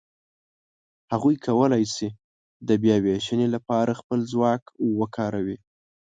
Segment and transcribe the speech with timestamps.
[1.13, 2.07] هغوی کولای شي
[2.67, 4.63] د بیاوېشنې لهپاره خپل ځواک
[4.99, 5.57] وکاروي.